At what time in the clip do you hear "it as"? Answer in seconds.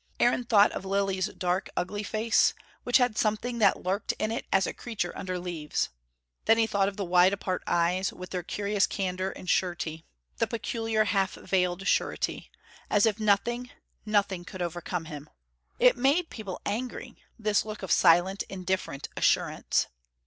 4.31-4.65